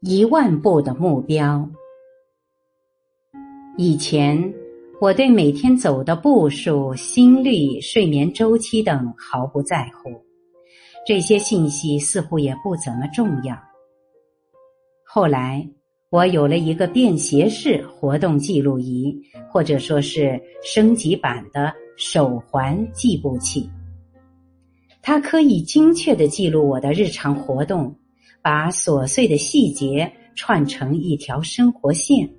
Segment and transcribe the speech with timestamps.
[0.00, 1.68] 一万步的目标。
[3.76, 4.54] 以前，
[5.00, 10.10] 我对每天走的步数、心率、睡眠周期等毫不在乎，
[11.04, 13.58] 这些信息似乎也不怎么重要。
[15.04, 15.68] 后来，
[16.10, 19.20] 我有了一个便携式活动记录仪，
[19.50, 23.68] 或者说是升级版的手环计步器，
[25.02, 27.92] 它可以精确的记录我的日常活动。
[28.42, 32.30] 把琐碎的细节串成一条生活线，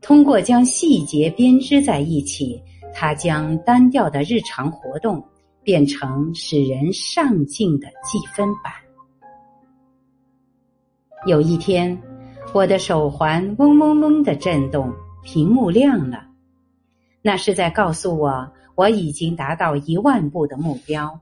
[0.00, 2.60] 通过将细节编织在一起，
[2.92, 5.24] 它将单调的日常活动
[5.62, 8.72] 变成使人上进的记分板。
[11.26, 12.00] 有一天，
[12.52, 14.92] 我的手环嗡嗡嗡的震动，
[15.24, 16.26] 屏幕亮了，
[17.22, 21.20] 那是在告诉我我已经达到一万步的目标。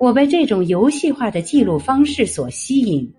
[0.00, 3.12] 我被这种游戏化的记录方式所吸引，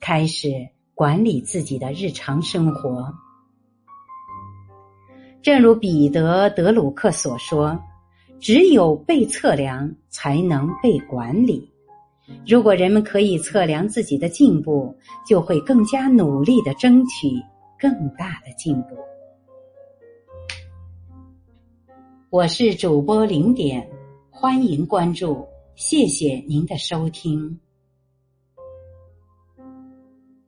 [0.00, 0.48] 开始
[0.94, 3.12] 管理自己的日常生活。
[5.42, 7.78] 正如彼得·德鲁克所说
[8.40, 11.70] ：“只有被测量，才能被管理。”
[12.48, 14.96] 如果人们可以测量自己的进步，
[15.26, 17.28] 就会更加努力的争取
[17.78, 18.96] 更大的进步。
[22.30, 23.86] 我是主播零点，
[24.30, 25.46] 欢迎关注。
[25.74, 27.60] 谢谢您的收听。